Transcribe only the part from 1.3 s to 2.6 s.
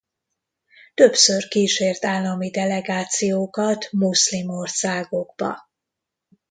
kísért állami